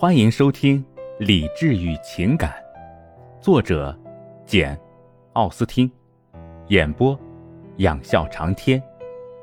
[0.00, 0.80] 欢迎收听
[1.18, 2.52] 《理智与情感》，
[3.42, 3.98] 作者
[4.46, 4.76] 简·
[5.32, 5.90] 奥斯汀，
[6.68, 7.18] 演播
[7.78, 8.80] 仰笑长天，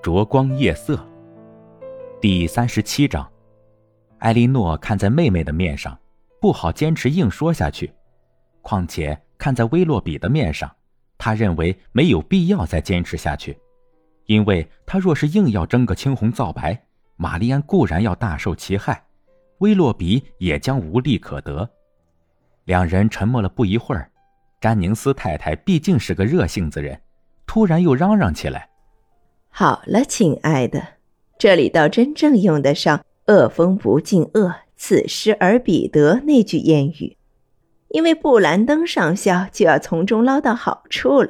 [0.01, 0.97] 灼光夜色。
[2.21, 3.29] 第三十七章，
[4.19, 5.99] 艾莉诺看在妹妹的面上，
[6.39, 7.89] 不好坚持硬说下去；
[8.61, 10.73] 况且看在威洛比的面上，
[11.17, 13.59] 他认为没有必要再坚持下去，
[14.27, 16.81] 因为他若是硬要争个青红皂白，
[17.17, 19.04] 玛丽安固然要大受其害。
[19.59, 21.69] 威洛比也将无利可得。
[22.65, 24.09] 两人沉默了不一会儿，
[24.59, 26.99] 詹宁斯太太毕竟是个热性子人，
[27.45, 28.69] 突然又嚷嚷起来
[29.49, 30.83] ：“好了，亲爱的，
[31.37, 37.17] 这里倒真正用得上‘恶风不进恶，此时而彼得’那句谚语，
[37.89, 41.29] 因为布兰登上校就要从中捞到好处了，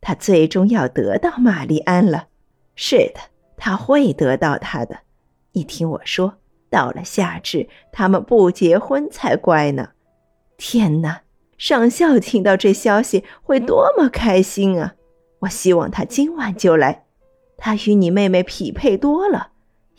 [0.00, 2.28] 他最终要得到玛丽安了。
[2.76, 3.20] 是的，
[3.56, 5.00] 他会得到她的。
[5.52, 6.37] 你听我说。”
[6.70, 9.90] 到了夏至，他们不结婚才怪呢！
[10.56, 11.22] 天哪，
[11.56, 14.94] 上校听到这消息会多么开心啊！
[15.40, 17.04] 我希望他今晚就来。
[17.56, 19.52] 他与你妹妹匹配多了，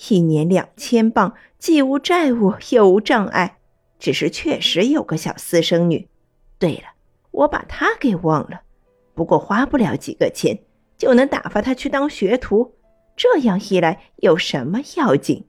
[0.10, 3.58] 一年两千磅，既无债务又无障碍。
[3.98, 6.08] 只是确实有个小私生女。
[6.58, 6.84] 对了，
[7.32, 8.62] 我把她给忘了。
[9.14, 10.60] 不过花不了几个钱，
[10.98, 12.76] 就能打发她去当学徒。
[13.18, 15.46] 这样一来，有什么要紧？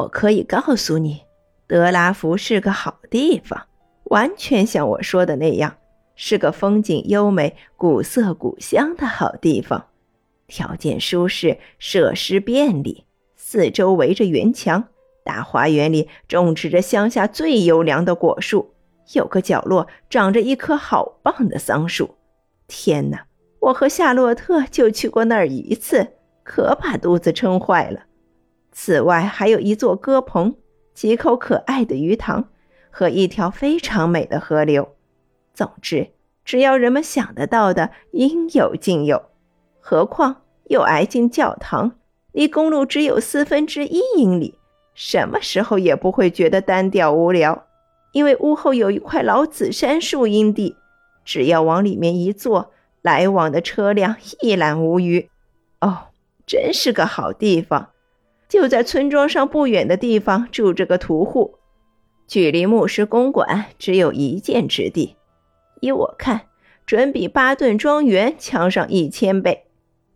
[0.00, 1.22] 我可以告诉你，
[1.66, 3.66] 德拉福是个好地方，
[4.04, 5.76] 完全像我说的那样，
[6.14, 9.88] 是个风景优美、古色古香的好地方，
[10.46, 13.04] 条件舒适，设施便利，
[13.36, 14.84] 四周围着园墙，
[15.22, 18.72] 大花园里种植着乡下最优良的果树，
[19.12, 22.14] 有个角落长着一棵好棒的桑树。
[22.66, 23.26] 天哪，
[23.60, 28.04] 我和夏洛特就去过那儿一次，可把肚子撑坏了。
[28.82, 30.56] 此外，还有一座鸽棚，
[30.94, 32.48] 几口可爱的鱼塘，
[32.90, 34.96] 和一条非常美的河流。
[35.52, 36.12] 总之，
[36.46, 39.22] 只要人们想得到的，应有尽有。
[39.80, 41.92] 何况又挨近教堂，
[42.32, 44.58] 离公路只有四分之一英里，
[44.94, 47.66] 什么时候也不会觉得单调无聊。
[48.12, 50.74] 因为屋后有一块老紫杉树荫地，
[51.22, 55.28] 只要往里面一坐，来往的车辆一览无余。
[55.82, 56.04] 哦，
[56.46, 57.90] 真是个好地方。
[58.50, 61.54] 就在村庄上不远的地方住着个屠户，
[62.26, 65.14] 距离牧师公馆只有一箭之地。
[65.80, 66.40] 依我看，
[66.84, 69.66] 准比巴顿庄园强上一千倍。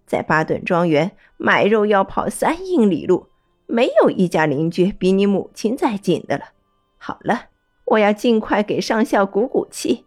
[0.04, 3.28] 在巴顿庄园买肉要跑三英里路，
[3.66, 6.46] 没有一家邻居比你母亲再近的了。
[6.98, 7.44] 好了，
[7.84, 10.04] 我要尽快给上校鼓鼓气。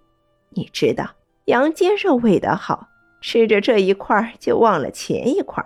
[0.49, 1.11] 你知道，
[1.45, 2.89] 羊肩肉味道好，
[3.21, 5.65] 吃着这一块就忘了前一块。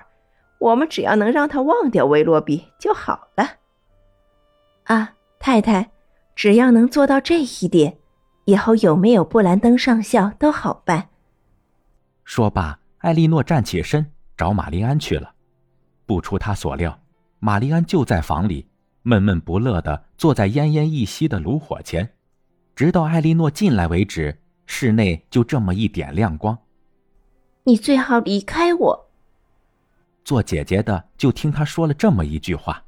[0.62, 3.58] 我们只要能让他忘掉威洛比就好了。
[4.84, 5.90] 啊，太太，
[6.36, 7.98] 只要能做到这一点，
[8.46, 11.10] 以后有没有布兰登上校都好办。
[12.24, 14.06] 说罢，艾莉诺站起身
[14.38, 15.34] 找玛丽安去了。
[16.06, 17.00] 不出他所料，
[17.40, 18.68] 玛丽安就在房里，
[19.02, 22.08] 闷闷不乐地坐在奄奄一息的炉火前，
[22.76, 26.56] 直到艾莉诺进来为止，室内就这么一点亮光。
[27.64, 29.11] 你最好离开我。
[30.24, 32.84] 做姐姐的就听他说了这么一句话：“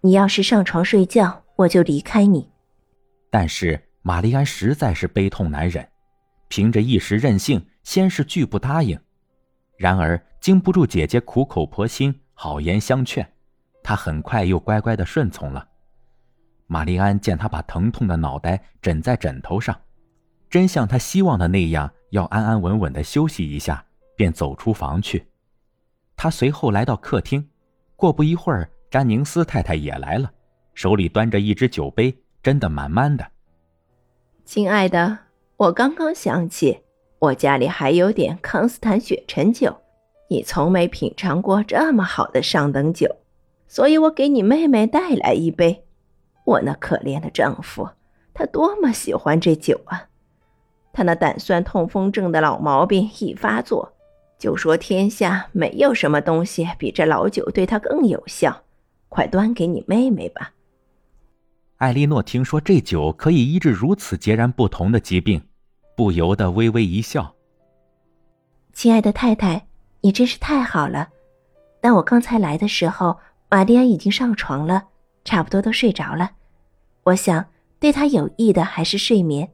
[0.00, 2.48] 你要是上床睡觉，我就离开你。”
[3.30, 5.86] 但是玛丽安实在是悲痛难忍，
[6.48, 8.98] 凭着一时任性，先是拒不答应。
[9.76, 13.26] 然而经不住姐姐苦口婆心、好言相劝，
[13.82, 15.66] 她很快又乖乖的顺从了。
[16.66, 19.78] 玛丽安见他把疼痛的脑袋枕在枕头上，
[20.48, 23.84] 真像他希望的那样，要安安稳稳的休息一下，
[24.16, 25.26] 便走出房去。
[26.22, 27.48] 他随后来到客厅，
[27.96, 30.30] 过不一会儿，詹宁斯太太也来了，
[30.74, 33.26] 手里端着一只酒杯，斟得满满的。
[34.44, 35.16] 亲爱的，
[35.56, 36.80] 我刚刚想起，
[37.20, 39.74] 我家里还有点康斯坦雪橙酒，
[40.28, 43.16] 你从没品尝过这么好的上等酒，
[43.66, 45.86] 所以我给你妹妹带来一杯。
[46.44, 47.88] 我那可怜的丈夫，
[48.34, 50.08] 他多么喜欢这酒啊！
[50.92, 53.94] 他那胆酸痛风症的老毛病一发作。
[54.40, 58.62] 就说天下没有什么东西比这老酒对他更有效，
[59.10, 60.54] 快端给你妹妹吧。
[61.76, 65.42] 艾莉诺听说这酒可以医治如此截然不同的疾病，
[65.94, 67.34] 不由得微微一笑。
[68.72, 69.66] 亲爱的太太，
[70.00, 71.10] 你真是太好了。
[71.82, 73.18] 但我刚才来的时候，
[73.50, 74.84] 玛丽安已经上床了，
[75.22, 76.30] 差不多都睡着了。
[77.02, 77.44] 我想
[77.78, 79.50] 对她有益的还是睡眠。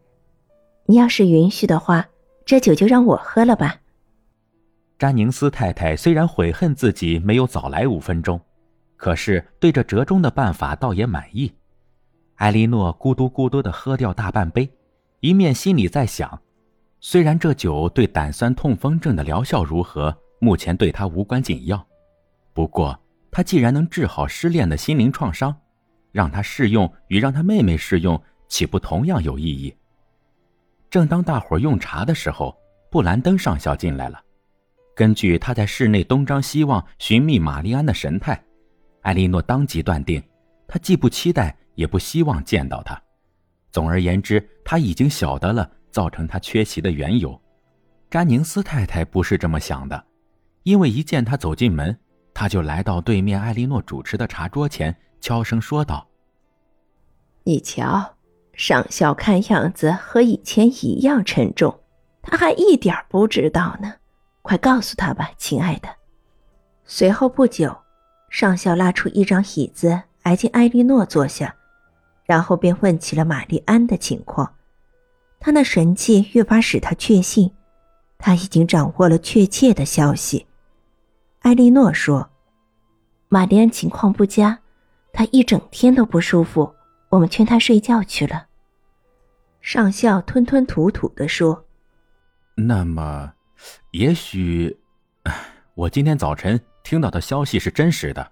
[0.87, 2.07] 你要是允许的话，
[2.45, 3.81] 这酒就让我喝了吧。
[4.99, 8.41] 詹宁斯太太虽然悔恨自己没有早来五分钟，
[8.97, 11.53] 可是对这折中的办法倒也满意。
[12.37, 14.71] 艾莉诺咕嘟咕嘟的喝掉大半杯，
[15.21, 16.41] 一面心里在想：
[16.99, 21.87] 虽然这酒对胆酸痛风症的疗效如何，目前对他无关紧要，
[22.55, 22.99] 不过
[23.31, 25.55] 他既然能治好失恋的心灵创伤，
[26.11, 29.77] 让他试用与让他妹妹试用，岂不同样有意义？
[30.89, 32.57] 正当大伙用茶的时候，
[32.91, 34.23] 布兰登上校进来了。
[34.97, 38.43] 根据他在室内东张西望寻觅玛丽安的神态，
[39.03, 40.23] 艾莉诺当即断定，
[40.67, 42.99] 他既不期待也不希望见到他。
[43.71, 47.39] 总而言之，他已经晓得了造成他缺席的缘由。
[48.09, 50.03] 詹宁斯太太不是这么想的，
[50.63, 51.95] 因为一见他走进门，
[52.33, 56.09] 他就来到对面艾莉诺主持的茶桌前，悄声说道
[57.45, 58.15] ：“你瞧。”
[58.57, 61.79] 上校看样子和以前一样沉重，
[62.23, 63.93] 他还一点不知道呢。
[64.47, 65.89] 快告诉他吧，亲爱的。
[66.85, 67.77] 随后不久，
[68.31, 71.53] 上校拉出一张椅子，挨近艾莉诺坐下，
[72.25, 74.55] 然后便问起了玛丽安的情况。
[75.41, 77.51] 他那神气越发使他确信，
[78.19, 80.47] 他已经掌握了确切的消息。
[81.41, 82.31] 艾莉诺说
[83.29, 84.61] ：“玛丽安情况不佳，
[85.13, 86.73] 她一整天都不舒服。”
[87.11, 88.47] 我们劝她睡觉去了。
[89.61, 91.65] 上校吞吞吐吐的说
[92.57, 93.33] ：“那么，
[93.97, 94.79] 也许，
[95.73, 98.31] 我今天早晨听到的消息是真实的。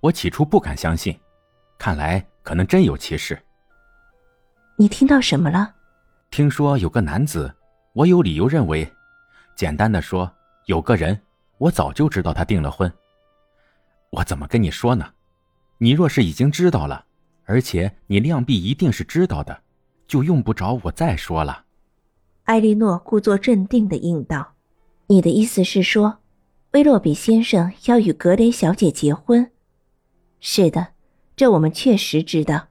[0.00, 1.18] 我起初不敢相信，
[1.78, 3.42] 看来可能真有其事。
[4.76, 5.74] 你听到什么了？
[6.30, 7.50] 听说有个男子，
[7.94, 8.86] 我有理由认为，
[9.56, 10.30] 简单的说，
[10.66, 11.18] 有个人，
[11.56, 12.92] 我早就知道他订了婚。
[14.10, 15.14] 我怎么跟你说呢？
[15.78, 17.06] 你若是已经知道了。”
[17.48, 19.62] 而且你量必一定是知道的，
[20.06, 21.64] 就用不着我再说了。
[22.44, 24.52] 艾莉诺故作镇定的应道
[25.10, 26.18] ：“你的意思是说，
[26.70, 29.50] 威洛比先生要与格雷小姐结婚？
[30.38, 30.92] 是的，
[31.34, 32.68] 这我们确实知道。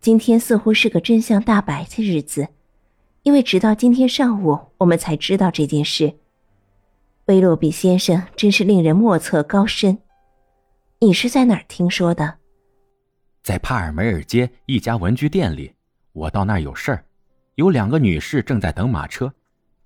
[0.00, 2.48] 今天似乎是个真相大白的日子，
[3.22, 6.18] 因为直到今天上午，我们才知道这件事。
[7.26, 9.98] 威洛比先生真是令人莫测高深。
[10.98, 12.38] 你是在哪儿听说的？”
[13.44, 15.74] 在帕尔梅尔街一家文具店里，
[16.10, 17.04] 我到那儿有事儿，
[17.54, 19.32] 有两个女士正在等马车，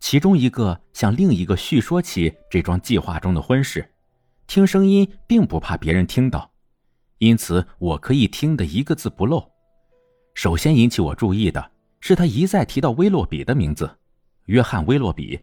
[0.03, 3.89] 其中一个向另一个叙说起这桩计划中的婚事，
[4.49, 6.51] 听声音并不怕别人听到，
[7.19, 9.49] 因此我可以听得一个字不漏。
[10.35, 11.71] 首先引起我注意的
[12.01, 13.89] 是他一再提到威洛比的名字，
[14.47, 15.39] 约翰·威洛比。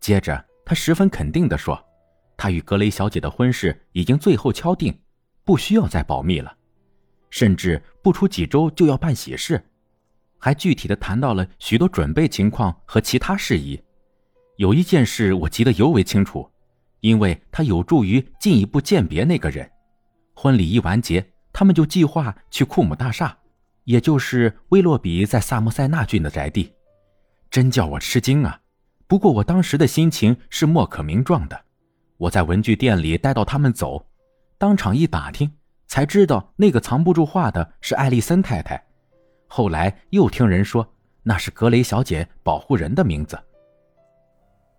[0.00, 1.80] 接着他十分肯定地说，
[2.36, 4.92] 他与格雷小姐的婚事已经最后敲定，
[5.44, 6.52] 不需要再保密了。
[7.30, 9.64] 甚至不出几周就要办喜事，
[10.38, 13.80] 还具体的谈到了许多准备情况和其他事宜。
[14.56, 16.50] 有一件事我记得尤为清楚，
[17.00, 19.70] 因为它有助于进一步鉴别那个人。
[20.34, 23.36] 婚礼一完结，他们就计划去库姆大厦，
[23.84, 26.72] 也就是威洛比在萨默塞纳郡的宅地。
[27.50, 28.60] 真叫我吃惊啊！
[29.06, 31.64] 不过我当时的心情是莫可名状的。
[32.16, 34.06] 我在文具店里待到他们走，
[34.58, 35.52] 当场一打听。
[35.86, 38.85] 才知道那个藏不住话的是艾丽森太太，
[39.46, 40.86] 后来又听人说
[41.22, 43.38] 那是格雷小姐保护人的名字。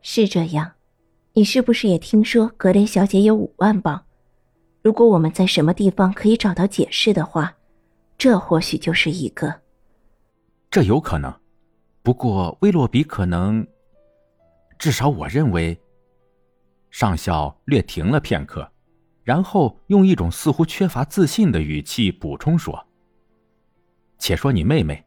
[0.01, 0.73] 是这样，
[1.33, 4.05] 你是不是也听说格雷小姐有五万镑？
[4.81, 7.53] 如果我们在什么地方可以找到解释的话，
[8.18, 9.61] 这或许就是一个。
[10.69, 11.33] 这有可能，
[12.03, 13.65] 不过威洛比可能，
[14.77, 15.77] 至少我认为。
[16.89, 18.71] 上校略停了片刻。
[19.23, 22.86] 然后用一种似乎缺乏自信的语气补充说
[24.19, 25.06] ：“且说你妹妹，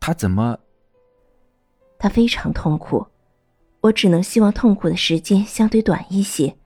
[0.00, 0.58] 她怎么？
[1.98, 3.06] 她非常痛苦，
[3.80, 6.56] 我只能希望痛苦的时间相对短一些。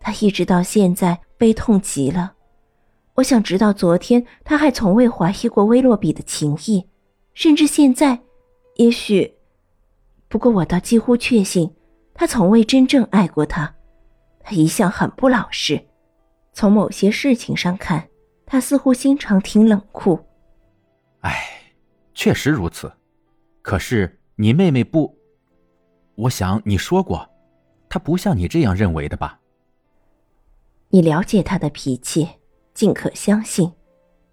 [0.00, 2.34] 她一直到现在悲痛极了。
[3.14, 6.88] 我想，直到昨天，她还从未怀疑过威洛比的情谊，
[7.32, 8.20] 甚至现在，
[8.76, 9.34] 也许……
[10.28, 11.72] 不过，我倒几乎确信，
[12.12, 13.72] 他从未真正爱过她。”
[14.46, 15.86] 他一向很不老实，
[16.52, 18.08] 从某些事情上看，
[18.44, 20.18] 他似乎心肠挺冷酷。
[21.24, 21.48] 唉，
[22.12, 22.92] 确实如此。
[23.62, 25.18] 可是你妹妹不，
[26.16, 27.26] 我想你说过，
[27.88, 29.40] 她不像你这样认为的吧？
[30.90, 32.28] 你了解她的脾气，
[32.74, 33.72] 尽可相信。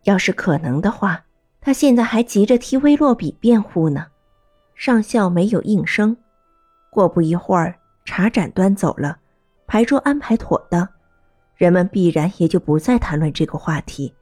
[0.03, 1.23] 要是可能的话，
[1.61, 4.07] 她现在还急着替威洛比辩护呢。
[4.75, 6.17] 上校没有应声。
[6.91, 9.17] 过不一会儿，茶盏端走了。
[9.65, 10.85] 牌桌安排妥当，
[11.55, 14.13] 人们必然也就不再谈论这个话题。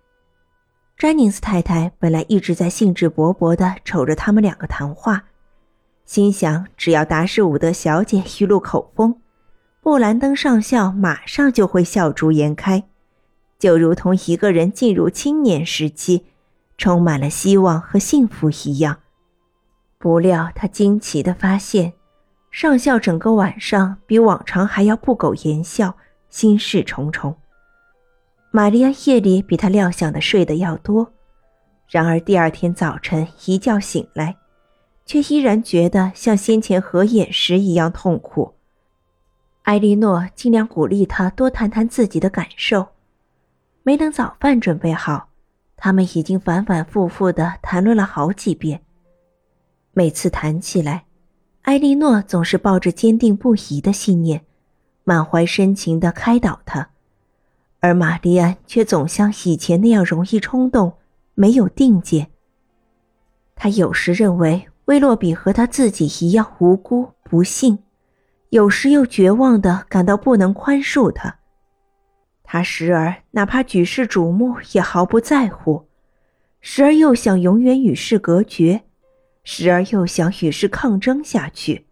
[0.99, 5.23] 詹宁斯太太本来一直在兴致勃勃地瞅着他们两个谈话，
[6.03, 9.15] 心想只要达什伍德小姐一露口风，
[9.79, 12.83] 布兰登上校马上就会笑逐颜开，
[13.57, 16.25] 就如同一个人进入青年时期，
[16.77, 18.99] 充满了希望和幸福一样。
[19.97, 21.93] 不料他惊奇地发现，
[22.51, 25.95] 上校整个晚上比往常还要不苟言笑，
[26.29, 27.37] 心事重重。
[28.51, 31.13] 玛丽安夜里比他料想的睡得要多，
[31.87, 34.35] 然而第二天早晨一觉醒来，
[35.05, 38.55] 却依然觉得像先前合眼时一样痛苦。
[39.63, 42.87] 埃莉诺尽量鼓励他多谈谈自己的感受。
[43.83, 45.29] 没等早饭准备好，
[45.77, 48.81] 他们已经反反复复的谈论了好几遍。
[49.93, 51.05] 每次谈起来，
[51.63, 54.41] 埃莉诺总是抱着坚定不移的信念，
[55.03, 56.89] 满怀深情的开导他，
[57.79, 60.93] 而玛丽安却总像以前那样容易冲动，
[61.33, 62.27] 没有定见。
[63.55, 67.79] 他有时认为威洛比和他自己一样无辜不幸。
[68.49, 71.37] 有时又绝望的感到不能宽恕他，
[72.41, 75.85] 他时而哪怕举世瞩目也毫不在乎，
[76.59, 78.81] 时而又想永远与世隔绝，
[79.43, 81.85] 时而又想与世抗争下去。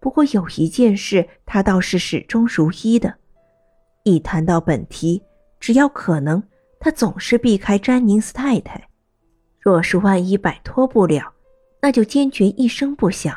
[0.00, 3.18] 不过有一件事，他倒是始终如一的：
[4.04, 5.22] 一谈到本题，
[5.58, 6.42] 只要可能，
[6.78, 8.88] 他总是避开詹宁斯太太。
[9.58, 11.32] 若是万一摆脱不了，
[11.82, 13.36] 那就坚决一声不响。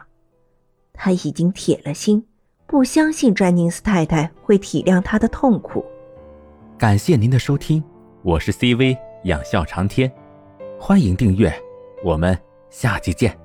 [0.93, 2.25] 他已经铁了心，
[2.65, 5.83] 不相信詹宁斯太太会体谅他的痛苦。
[6.77, 7.83] 感谢您的收听，
[8.21, 10.09] 我是 CV 养笑长天，
[10.79, 11.53] 欢迎订阅，
[12.03, 12.37] 我们
[12.69, 13.42] 下期见。